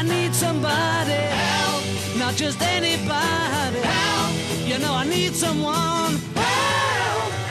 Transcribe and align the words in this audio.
I 0.00 0.02
need 0.02 0.34
somebody 0.34 1.12
help, 1.12 1.84
not 2.16 2.34
just 2.34 2.62
anybody 2.62 3.80
help. 3.80 4.32
You 4.66 4.78
know 4.78 4.94
I 4.94 5.04
need 5.06 5.34
someone. 5.34 6.29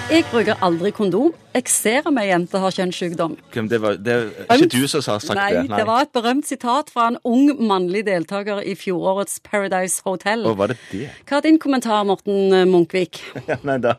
Jeg 0.09 0.23
bruker 0.31 0.57
aldri 0.65 0.89
kondom. 0.89 1.35
Jeg 1.49 1.65
ser 1.73 2.05
om 2.05 2.17
ei 2.21 2.27
jente 2.27 2.59
har 2.61 2.73
kjønnssykdom. 2.73 3.31
Det 3.69 3.77
var, 3.81 3.95
det 3.97 4.15
ikke 4.53 4.67
du 4.69 4.87
som 4.89 5.01
har 5.01 5.21
sagt 5.21 5.37
Nei, 5.37 5.49
det? 5.55 5.63
det 5.73 5.85
var 5.89 6.05
et 6.05 6.11
berømt 6.13 6.45
sitat 6.45 6.91
fra 6.93 7.07
en 7.09 7.17
ung 7.25 7.49
mannlig 7.65 8.03
deltaker 8.05 8.61
i 8.61 8.75
fjorårets 8.77 9.39
Paradise 9.45 10.03
Hotel. 10.05 10.45
Hva 10.45 10.53
var 10.59 10.73
det 10.73 10.77
det? 10.91 11.07
Hva 11.25 11.39
er 11.39 11.45
din 11.47 11.57
kommentar, 11.61 12.03
Morten 12.09 12.53
Munkvik? 12.69 13.21
Ja, 13.49 13.55
nei, 13.65 13.79
da 13.81 13.95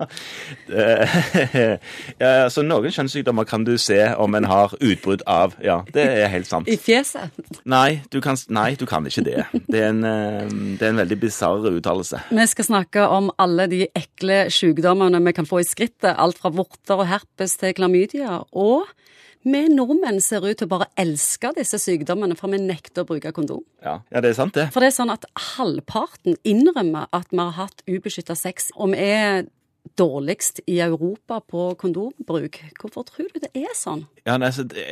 eh, 0.71 1.15
ja, 2.23 2.47
så 2.53 2.63
Noen 2.63 2.95
kjønnssykdommer 2.95 3.49
kan 3.51 3.65
du 3.67 3.73
se 3.83 3.99
om 4.15 4.37
en 4.39 4.47
har 4.47 4.77
utbrudd 4.79 5.25
av. 5.27 5.57
Ja, 5.65 5.81
det 5.91 6.07
er 6.07 6.31
helt 6.31 6.47
sant. 6.47 6.71
I 6.71 6.79
fjeset? 6.79 7.35
Nei, 7.67 8.01
du 8.15 8.21
kan, 8.23 8.39
nei, 8.47 8.77
du 8.79 8.87
kan 8.87 9.07
ikke 9.11 9.27
det. 9.27 9.47
Det 9.67 9.83
er 9.83 9.91
en, 9.91 10.05
eh, 10.07 10.55
det 10.79 10.87
er 10.87 10.95
en 10.95 11.03
veldig 11.03 11.19
bisarr 11.27 11.67
uttalelse. 11.73 12.23
Vi 12.31 12.47
skal 12.55 12.71
snakke 12.71 13.09
om 13.11 13.33
alle 13.43 13.67
de 13.71 13.83
ekle 13.91 14.45
sykdommene 14.55 15.19
vi 15.27 15.35
kan 15.35 15.51
få 15.51 15.65
i 15.65 15.67
skrittet. 16.01 16.19
Alt 16.19 16.39
fra 16.39 16.51
vorter 16.51 17.01
og 17.01 17.09
herpes 17.09 17.57
til 17.59 17.75
klamydia. 17.75 18.45
Og 18.53 18.87
vi 19.43 19.69
nordmenn 19.69 20.21
ser 20.21 20.45
ut 20.45 20.57
til 20.59 20.67
å 20.67 20.75
bare 20.75 20.91
elske 20.97 21.53
disse 21.57 21.79
sykdommene, 21.79 22.37
for 22.37 22.51
vi 22.51 22.59
nekter 22.61 23.05
å 23.05 23.09
bruke 23.09 23.33
kondom. 23.33 23.65
Ja, 23.83 24.03
ja 24.13 24.21
det 24.21 24.31
er 24.31 24.37
sant, 24.37 24.55
det. 24.55 24.71
For 24.73 24.81
det 24.81 24.91
er 24.91 24.99
sånn 24.99 25.13
at 25.13 25.25
halvparten 25.57 26.37
innrømmer 26.45 27.09
at 27.13 27.31
vi 27.31 27.41
har 27.41 27.57
hatt 27.57 27.83
ubeskytta 27.89 28.37
sex, 28.37 28.71
og 28.77 28.93
vi 28.93 29.01
er 29.01 29.49
dårligst 29.99 30.61
i 30.71 30.79
Europa 30.81 31.41
på 31.41 31.75
kondombruk. 31.81 32.61
Hvorfor 32.81 33.07
tror 33.09 33.29
du 33.33 33.41
det 33.43 33.51
er 33.57 33.73
sånn? 33.77 34.07
Ja, 34.27 34.37
nei, 34.37 34.51
så 34.53 34.63
det, 34.69 34.85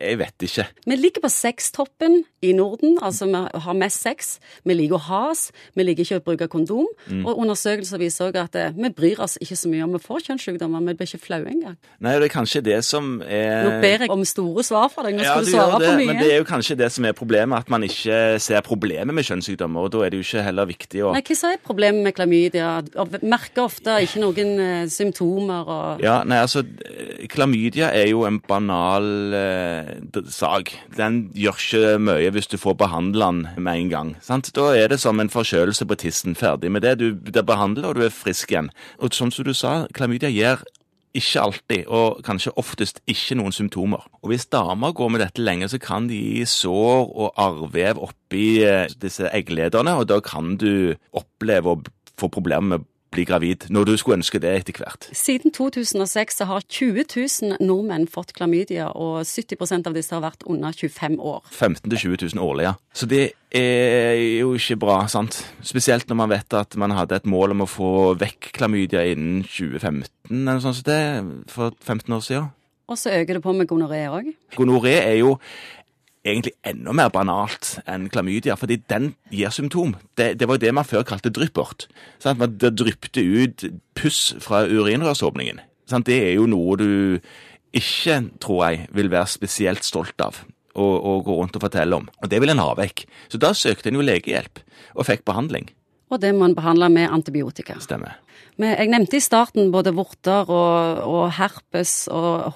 Jeg 0.00 0.18
vet 0.20 0.44
ikke. 0.44 0.66
Vi 0.84 0.96
ligger 0.96 1.24
på 1.24 1.30
sextoppen 1.32 2.24
i 2.44 2.52
Norden, 2.52 2.98
altså 3.02 3.26
vi 3.30 3.60
har 3.64 3.78
mest 3.78 4.04
sex. 4.04 4.36
Vi 4.64 4.76
liker 4.76 4.98
å 4.98 5.02
ha 5.08 5.22
oss, 5.32 5.48
vi 5.74 5.86
liker 5.86 6.04
ikke 6.04 6.20
å 6.20 6.24
bruke 6.26 6.48
kondom. 6.52 6.86
Og 7.24 7.32
undersøkelser 7.42 8.00
viser 8.02 8.28
òg 8.28 8.38
at 8.40 8.58
eh, 8.60 8.74
vi 8.76 8.92
bryr 8.92 9.22
oss 9.24 9.38
ikke 9.40 9.56
så 9.56 9.72
mye 9.72 9.86
om 9.86 9.96
vi 9.96 10.02
får 10.04 10.26
kjønnssykdommer, 10.28 10.84
vi 10.90 10.96
blir 10.98 11.10
ikke 11.10 11.24
flaue 11.24 11.50
engang. 11.50 11.78
Nei, 12.04 12.16
det 12.20 12.28
er 12.28 12.34
kanskje 12.36 12.62
det 12.66 12.80
som 12.86 13.16
er 13.24 13.66
Nå 13.66 13.80
ber 13.82 14.04
jeg 14.04 14.12
om 14.12 14.24
store 14.28 14.64
svar 14.66 14.90
fra 14.92 15.06
deg, 15.06 15.16
nå 15.16 15.24
skal 15.24 15.44
du 15.44 15.46
du 15.46 15.54
svare 15.54 15.80
det, 15.80 15.88
for 15.88 16.00
mye. 16.00 16.10
Men 16.10 16.20
det 16.20 16.30
er 16.32 16.40
jo 16.40 16.48
kanskje 16.48 16.78
det 16.78 16.90
som 16.94 17.08
er 17.08 17.16
problemet, 17.16 17.64
at 17.64 17.72
man 17.72 17.86
ikke 17.86 18.20
ser 18.42 18.64
problemet 18.66 19.16
med 19.16 19.26
kjønnssykdommer. 19.28 19.86
Og 19.86 19.94
da 19.94 20.04
er 20.06 20.12
det 20.12 20.20
jo 20.20 20.26
ikke 20.26 20.44
heller 20.46 20.68
viktig 20.70 21.04
å 21.06 21.14
Nei, 21.16 21.22
hva 21.26 21.52
er 21.52 21.62
problemet 21.64 22.06
med 22.06 22.16
klamydia? 22.16 22.70
Merker 23.22 23.66
ofte 23.66 23.98
ikke 24.04 24.22
noen 24.26 24.52
eh, 24.62 24.88
symptomer 24.92 25.70
og 25.70 26.04
Ja, 26.04 26.20
nei, 26.28 26.42
altså, 26.44 26.64
Klamydia 27.32 27.90
er 27.94 28.10
jo 28.10 28.26
en 28.28 28.40
banal 28.44 29.34
eh, 29.36 30.22
sak. 30.32 30.74
Den 30.96 31.26
gjør 31.36 31.60
ikke 31.62 31.96
mye 32.02 32.32
hvis 32.34 32.50
du 32.52 32.58
får 32.60 32.78
behandle 32.82 33.30
den 33.30 33.62
med 33.62 33.82
en 33.86 33.92
gang. 33.92 34.14
sant? 34.20 34.52
Da 34.56 34.72
er 34.76 34.92
det 34.92 35.00
som 35.02 35.20
en 35.20 35.32
forkjølelse 35.32 35.86
på 35.88 35.98
tissen. 36.02 36.36
Ferdig 36.36 36.70
med 36.72 36.84
det. 36.86 36.98
Du 37.00 37.12
det 37.14 37.46
behandler, 37.46 37.90
og 37.90 37.96
du 37.96 38.06
er 38.06 38.14
frisk 38.14 38.52
igjen. 38.52 38.70
Og 38.98 39.14
som 39.14 39.30
du 39.30 39.54
sa, 39.54 39.86
klamydia 39.94 40.30
gir 40.32 40.62
ikke 41.16 41.40
alltid, 41.40 41.86
og 41.88 42.20
kanskje 42.26 42.52
oftest 42.60 43.00
ikke 43.08 43.38
noen 43.38 43.54
symptomer. 43.54 44.04
Og 44.22 44.32
hvis 44.32 44.48
damer 44.52 44.92
går 44.96 45.12
med 45.12 45.22
dette 45.24 45.44
lenge, 45.44 45.68
så 45.72 45.80
kan 45.80 46.08
de 46.10 46.18
gi 46.18 46.44
sår 46.50 47.06
og 47.08 47.40
arrvev 47.40 48.02
oppi 48.08 48.46
eh, 48.66 48.90
disse 49.00 49.30
egglederne, 49.32 49.96
og 49.96 50.10
da 50.10 50.20
kan 50.24 50.56
du 50.60 50.94
oppleve 51.16 51.72
å 51.72 51.80
få 52.20 52.30
problemer 52.32 52.76
med 52.76 52.86
bli 53.16 53.24
gravid, 53.28 53.66
når 53.72 53.88
du 53.88 53.94
skulle 53.96 54.20
ønske 54.20 54.40
det 54.42 54.52
etter 54.52 54.76
hvert. 54.82 55.08
Siden 55.16 55.54
2006 55.56 56.40
så 56.42 56.48
har 56.50 56.66
20 56.68 57.06
000 57.08 57.56
nordmenn 57.64 58.06
fått 58.10 58.34
klamydia, 58.36 58.90
og 58.92 59.24
70% 59.24 59.88
av 59.88 59.96
disse 59.96 60.14
har 60.14 60.24
vært 60.24 60.44
under 60.46 60.76
25 60.76 61.16
år. 61.18 61.42
15 61.50 61.88
000-20 61.88 62.36
000 62.36 62.44
årlig, 62.44 62.68
ja. 62.68 62.74
Så 62.96 63.08
det 63.10 63.24
er 63.56 64.20
jo 64.42 64.52
ikke 64.58 64.78
bra, 64.84 64.98
sant. 65.10 65.40
Spesielt 65.64 66.08
når 66.10 66.20
man 66.20 66.34
vet 66.34 66.58
at 66.58 66.76
man 66.80 66.94
hadde 66.96 67.18
et 67.18 67.30
mål 67.30 67.56
om 67.56 67.64
å 67.64 67.70
få 67.70 67.90
vekk 68.20 68.52
klamydia 68.58 69.06
innen 69.08 69.42
2015, 69.46 70.12
eller 70.30 70.52
noe 70.52 70.64
sånt 70.64 70.80
som 70.82 70.88
det, 70.90 71.00
for 71.52 71.74
15 71.80 72.18
år 72.18 72.24
siden. 72.28 72.52
Og 72.86 72.98
så 73.00 73.10
øker 73.16 73.38
det 73.38 73.42
på 73.42 73.54
med 73.56 73.66
gonoré 73.66 74.04
òg. 74.06 74.28
Gonoré 74.54 74.94
er 75.00 75.16
jo 75.18 75.32
egentlig 76.26 76.52
enda 76.66 76.92
mer 76.96 77.08
banalt 77.14 77.76
enn 77.86 78.08
klamydia, 78.12 78.56
fordi 78.58 78.80
den 78.90 79.12
gir 79.32 79.50
symptom. 79.54 79.94
Det, 80.18 80.32
det 80.40 80.48
var 80.48 80.58
jo 80.58 80.64
det 80.66 80.74
man 80.74 80.84
før 80.88 81.04
kalte 81.08 81.30
dryppert. 81.30 81.86
Sant? 82.22 82.38
Man- 82.42 82.58
Det 82.58 82.74
dryppte 82.76 83.22
ut 83.22 83.64
puss 83.94 84.34
fra 84.40 84.64
urinrørsåpningen. 84.66 85.60
Det 86.04 86.18
er 86.18 86.34
jo 86.34 86.46
noe 86.50 86.76
du 86.76 86.88
ikke, 87.76 88.20
tror 88.40 88.64
jeg, 88.70 88.88
vil 88.96 89.10
være 89.12 89.26
spesielt 89.30 89.84
stolt 89.86 90.20
av 90.20 90.42
å, 90.76 91.22
gå 91.24 91.36
rundt 91.38 91.56
og 91.56 91.62
fortelle 91.62 91.96
om. 91.96 92.08
Og 92.22 92.28
det 92.28 92.40
vil 92.42 92.50
en 92.52 92.58
ha 92.60 92.74
vekk. 92.76 93.04
Så 93.32 93.38
da 93.40 93.52
søkte 93.56 93.88
en 93.88 93.94
jo 94.00 94.04
legehjelp, 94.04 94.58
og 94.96 95.06
fikk 95.08 95.24
behandling. 95.24 95.70
Og 96.10 96.20
det 96.22 96.34
må 96.36 96.44
en 96.46 96.54
behandle 96.54 96.88
med 96.92 97.10
antibiotika. 97.10 97.74
Stemmer. 97.82 98.18
Men 98.58 98.76
jeg 98.78 98.88
nevnte 98.92 99.16
i 99.18 99.20
starten 99.24 99.72
både 99.74 99.92
vorter 99.96 100.48
og, 100.48 101.00
og 101.04 101.24
herpes 101.36 102.06
og 102.14 102.52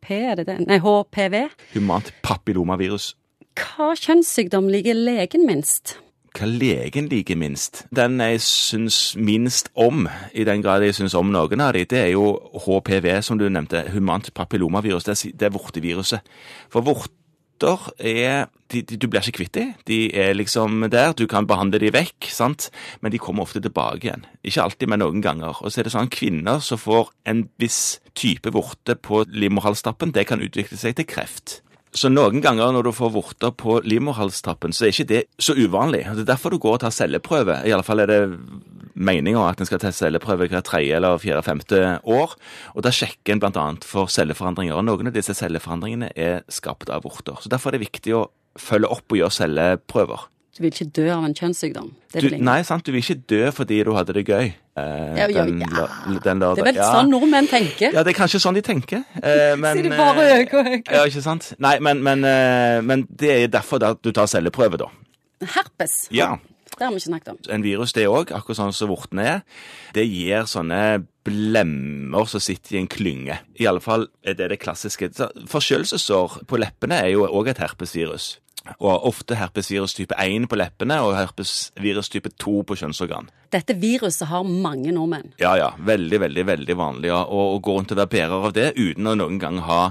HVP, 0.00 0.10
er 0.10 0.34
det 0.36 0.46
det? 0.46 0.58
Nei, 0.66 0.78
HPV. 0.78 1.48
Humant 1.74 2.12
papillomavirus. 2.22 3.14
Hva 3.58 3.92
kjønnssykdom 3.98 4.68
liker 4.72 4.94
legen 4.94 5.46
minst? 5.46 5.98
Hva 6.36 6.46
legen 6.46 7.08
liker 7.10 7.36
minst? 7.36 7.84
Den 7.94 8.20
jeg 8.20 8.40
syns 8.40 9.16
minst 9.16 9.70
om, 9.74 10.08
i 10.32 10.44
den 10.44 10.62
grad 10.62 10.82
jeg 10.82 10.94
syns 10.94 11.14
om 11.14 11.32
noen 11.32 11.60
av 11.60 11.74
de, 11.74 11.84
det 11.84 11.98
er 11.98 12.12
jo 12.14 12.38
HPV, 12.54 13.20
som 13.22 13.38
du 13.38 13.48
nevnte. 13.48 13.90
Humant 13.92 14.32
papillomavirus. 14.34 15.04
Det 15.04 15.42
er, 15.42 15.50
vorteviruset. 15.50 16.20
For 16.70 16.80
vorter 17.60 17.92
er 17.98 18.48
de, 18.70 18.82
de, 18.82 18.96
Du 18.96 19.08
blir 19.08 19.20
ikke 19.20 19.40
kvitt 19.40 19.54
dem. 19.54 19.74
De 19.86 20.14
er 20.14 20.34
liksom 20.34 20.88
der. 20.90 21.12
Du 21.12 21.26
kan 21.26 21.46
behandle 21.46 21.80
dem 21.80 21.92
vekk, 21.92 22.28
sant? 22.30 22.70
men 23.00 23.10
de 23.10 23.18
kommer 23.18 23.42
ofte 23.42 23.60
tilbake 23.60 24.06
igjen. 24.06 24.26
Ikke 24.44 24.62
alltid, 24.62 24.88
men 24.88 25.00
noen 25.00 25.20
ganger. 25.20 25.58
Og 25.60 25.72
så 25.72 25.80
er 25.80 25.88
det 25.88 25.92
sånn 25.94 26.10
kvinner 26.10 26.60
som 26.60 26.78
får 26.78 27.10
en 27.26 27.48
viss 27.58 28.00
type 28.14 28.50
vorte 28.52 28.94
på 28.94 29.24
livmorhalstappen, 29.26 30.12
det 30.12 30.26
kan 30.28 30.40
utvikle 30.40 30.78
seg 30.78 30.96
til 30.96 31.06
kreft. 31.06 31.60
Så 31.90 32.06
noen 32.06 32.38
ganger 32.38 32.70
når 32.70 32.86
du 32.86 32.92
får 32.94 33.10
vorter 33.10 33.50
på 33.50 33.80
livmorhalstappen, 33.82 34.72
så 34.72 34.86
er 34.86 34.94
ikke 34.94 35.08
det 35.10 35.22
så 35.42 35.56
uvanlig. 35.58 36.04
Det 36.06 36.22
er 36.22 36.28
derfor 36.36 36.54
du 36.54 36.60
går 36.62 36.78
og 36.78 36.82
tar 36.84 36.94
celleprøve. 36.94 37.64
I 37.66 37.74
alle 37.74 37.86
fall 37.86 38.04
er 38.04 38.10
det 38.10 38.20
meninga 39.00 39.42
at 39.48 39.60
en 39.62 39.68
skal 39.68 39.80
ta 39.82 39.90
celleprøve 39.96 40.48
hver 40.52 40.64
tredje 40.66 40.96
eller 40.98 41.20
fjerde, 41.22 41.44
femte 41.46 41.80
år. 42.04 42.34
Og 42.76 42.84
da 42.84 42.92
sjekker 42.94 43.34
en 43.36 43.40
bl.a. 43.42 43.64
for 43.88 44.10
celleforandringer. 44.12 44.76
Og 44.76 44.84
noen 44.86 45.08
av 45.10 45.16
disse 45.16 45.34
celleforandringene 45.38 46.12
er 46.20 46.42
skapt 46.52 46.92
av 46.92 47.06
vorter. 47.08 47.40
Så 47.40 47.48
derfor 47.52 47.72
er 47.72 47.78
det 47.80 47.86
viktig 47.88 48.14
å 48.18 48.26
følge 48.60 48.90
opp 48.92 49.08
og 49.14 49.20
gjøre 49.22 49.36
celleprøver. 49.40 50.28
Du 50.56 50.64
vil 50.64 50.72
ikke 50.74 50.88
dø 50.98 51.04
av 51.14 51.22
en 51.24 51.32
kjønnssykdom. 51.38 51.86
Du, 52.20 52.26
nei, 52.42 52.58
sant, 52.66 52.82
du 52.84 52.90
vil 52.92 53.00
ikke 53.00 53.20
dø 53.30 53.44
fordi 53.54 53.78
du 53.86 53.92
hadde 53.96 54.12
det 54.18 54.24
gøy. 54.28 54.50
eh, 54.50 55.14
Ja, 55.16 55.28
ja, 55.30 55.44
den 55.46 55.62
ja. 55.62 55.86
den 56.24 56.42
Det 56.42 56.48
er 56.50 56.66
vel 56.66 56.80
sånn 56.82 57.08
nordmenn 57.12 57.46
tenker. 57.48 57.94
Ja, 57.94 58.02
det 58.04 58.12
er 58.12 58.18
kanskje 58.18 58.40
sånn 58.42 58.58
de 58.58 58.64
tenker. 58.66 59.04
eh, 59.22 59.54
men, 59.62 59.78
Så 59.78 59.86
de 59.86 59.92
bare 59.94 60.26
eh, 60.26 60.42
øker 60.42 60.58
og 60.60 60.72
øker. 60.74 60.96
Ja, 60.98 61.04
ikke 61.08 61.22
sant? 61.24 61.52
Nei, 61.62 61.78
men, 61.80 62.02
men, 62.04 62.26
eh, 62.28 62.80
men 62.84 63.06
det 63.08 63.30
er 63.36 63.46
derfor 63.54 63.80
du 64.02 64.10
tar 64.12 64.26
celleprøve, 64.28 64.82
da. 64.82 64.90
Herpes. 65.54 66.08
Ja. 66.12 66.34
Det 66.80 66.86
har 66.86 66.94
vi 66.94 67.00
ikke 67.02 67.10
snakket 67.10 67.28
om. 67.34 67.38
En 67.52 67.64
virus, 67.64 67.92
det 67.92 68.06
òg, 68.08 68.30
akkurat 68.32 68.56
sånn 68.56 68.72
som 68.72 68.88
vortene 68.88 69.24
er. 69.28 69.40
Det 69.92 70.06
gir 70.08 70.46
sånne 70.48 70.78
blemmer 71.28 72.28
som 72.30 72.40
sitter 72.40 72.78
i 72.78 72.80
en 72.80 72.88
klynge. 72.88 73.36
I 73.60 73.66
alle 73.68 73.82
fall 73.84 74.06
er 74.24 74.38
det 74.38 74.48
det 74.54 74.62
klassiske. 74.62 75.10
Så 75.12 75.28
Forkjølelsessår 75.52 76.38
på 76.48 76.60
leppene 76.62 77.02
er 77.04 77.12
jo 77.12 77.26
òg 77.28 77.52
et 77.52 77.60
herpesvirus. 77.60 78.38
Og 78.78 79.06
ofte 79.10 79.36
herpesvirus 79.36 79.92
type 79.96 80.16
1 80.16 80.48
på 80.48 80.56
leppene 80.56 80.96
og 81.04 81.14
herpesvirus 81.18 82.08
type 82.12 82.32
2 82.40 82.56
på 82.64 82.80
kjønnsorgan. 82.80 83.28
Dette 83.52 83.76
viruset 83.76 84.28
har 84.32 84.48
mange 84.48 84.96
nordmenn. 84.96 85.34
Ja, 85.40 85.58
ja. 85.60 85.70
Veldig, 85.76 86.20
veldig 86.24 86.48
veldig 86.48 86.80
vanlig 86.80 87.12
å, 87.12 87.20
å 87.28 87.60
gå 87.60 87.76
rundt 87.76 87.92
og 87.92 88.00
være 88.00 88.14
bærer 88.16 88.48
av 88.48 88.56
det 88.56 88.70
uten 88.80 89.12
å 89.12 89.16
noen 89.20 89.40
gang 89.42 89.60
ha 89.68 89.82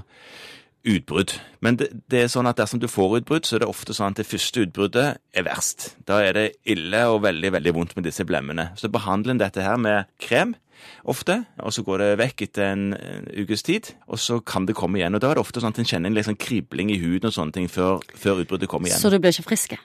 utbrudd. 0.87 1.33
Men 1.65 1.77
det, 1.79 1.89
det 2.11 2.23
er 2.23 2.31
sånn 2.31 2.47
at 2.49 2.59
dersom 2.59 2.79
du 2.81 2.87
får 2.91 3.19
utbrudd, 3.21 3.47
så 3.47 3.57
er 3.57 3.63
det 3.63 3.69
ofte 3.71 3.95
sånn 3.95 4.13
at 4.13 4.21
det 4.21 4.27
første 4.29 4.63
utbruddet 4.63 5.19
er 5.19 5.45
verst. 5.47 5.93
Da 6.07 6.21
er 6.23 6.37
det 6.37 6.47
ille 6.69 7.03
og 7.11 7.23
veldig, 7.25 7.53
veldig 7.57 7.75
vondt 7.75 7.95
med 7.97 8.07
disse 8.07 8.25
blemmene. 8.27 8.71
Så 8.79 8.91
behandler 8.91 9.35
en 9.35 9.43
dette 9.43 9.63
her 9.65 9.79
med 9.81 10.09
krem 10.23 10.55
ofte, 11.03 11.41
og 11.59 11.73
så 11.75 11.83
går 11.83 12.01
det 12.03 12.09
vekk 12.21 12.43
etter 12.47 12.69
en, 12.69 12.83
en 12.95 13.27
ukes 13.41 13.65
tid, 13.67 13.91
og 14.07 14.21
så 14.21 14.39
kan 14.39 14.67
det 14.69 14.77
komme 14.79 15.01
igjen. 15.01 15.17
Og 15.17 15.23
da 15.23 15.31
er 15.31 15.39
det 15.39 15.43
ofte 15.43 15.63
sånn 15.63 15.75
at 15.75 15.81
en 15.81 15.89
kjenner 15.89 16.11
en 16.11 16.17
liksom 16.17 16.37
kribling 16.39 16.91
i 16.93 16.99
huden 17.01 17.27
og 17.31 17.35
sånne 17.35 17.55
ting 17.57 17.67
før, 17.71 18.03
før 18.15 18.43
utbruddet 18.45 18.71
kommer 18.71 18.91
igjen. 18.91 19.01
Så 19.01 19.11
du 19.11 19.19
blir 19.19 19.35
ikke 19.35 19.49
frisk. 19.51 19.75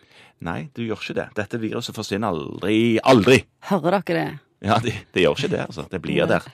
Nei, 0.45 0.69
du 0.75 0.85
gjør 0.85 1.03
ikke 1.03 1.19
det. 1.19 1.29
Dette 1.39 1.61
viruset 1.63 1.97
forsvinner 1.97 2.35
aldri. 2.35 3.01
Aldri! 3.03 3.41
Hører 3.71 4.01
dere 4.01 4.21
det? 4.21 4.29
Ja, 4.65 4.79
det, 4.83 4.95
de 5.15 5.27
gjør 5.27 5.37
ikke 5.39 5.53
det, 5.53 5.67
altså. 5.67 5.87
Det 5.91 6.01
blir 6.05 6.31
der. 6.31 6.47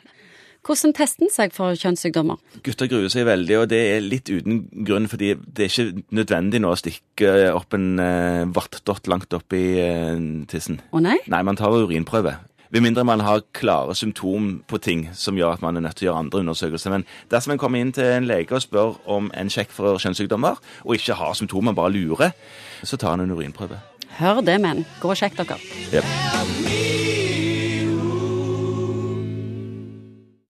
Hvordan 0.66 0.92
tester 0.96 1.24
en 1.24 1.32
seg 1.32 1.54
for 1.56 1.76
kjønnssykdommer? 1.78 2.40
Gutter 2.66 2.90
gruer 2.90 3.08
seg 3.12 3.24
veldig, 3.28 3.56
og 3.62 3.70
det 3.72 3.80
er 3.94 4.04
litt 4.04 4.28
uten 4.28 4.66
grunn, 4.86 5.08
fordi 5.08 5.32
det 5.40 5.66
er 5.66 5.72
ikke 5.72 6.04
nødvendig 6.16 6.60
nå 6.60 6.74
å 6.74 6.78
stikke 6.78 7.32
opp 7.54 7.76
en 7.78 7.88
uh, 7.96 8.44
vattdott 8.52 9.08
langt 9.10 9.32
opp 9.36 9.56
i 9.56 9.64
eh, 9.80 10.20
tissen. 10.50 10.80
Å 10.92 11.00
nei? 11.02 11.16
Nei, 11.32 11.42
man 11.46 11.58
tar 11.58 11.72
urinprøve. 11.72 12.36
Ved 12.70 12.84
mindre 12.84 13.02
man 13.04 13.24
har 13.26 13.42
klare 13.56 13.96
symptom 13.98 14.60
på 14.68 14.78
ting 14.78 15.08
som 15.18 15.38
gjør 15.38 15.56
at 15.56 15.62
man 15.64 15.76
er 15.76 15.82
nødt 15.82 15.96
til 15.98 16.06
å 16.06 16.10
gjøre 16.10 16.22
andre 16.22 16.42
undersøkelser. 16.44 16.94
Men 16.94 17.06
dersom 17.32 17.56
en 17.56 17.62
kommer 17.62 17.82
inn 17.82 17.90
til 17.96 18.06
en 18.06 18.28
lege 18.30 18.54
og 18.54 18.62
spør 18.62 19.00
om 19.10 19.32
en 19.34 19.50
sjekk 19.50 19.74
for 19.74 19.98
kjønnssykdommer, 19.98 20.60
og 20.84 20.94
ikke 20.94 21.18
har 21.18 21.34
symptomer, 21.34 21.74
bare 21.74 21.96
lurer, 21.96 22.36
så 22.84 23.00
tar 23.00 23.16
han 23.16 23.26
en 23.26 23.34
urinprøve. 23.34 23.80
Hør 24.20 24.44
det, 24.46 24.60
menn. 24.62 24.84
Gå 25.02 25.10
og 25.10 25.18
sjekk 25.18 25.40
dere. 25.40 25.58
Yep. 25.90 26.59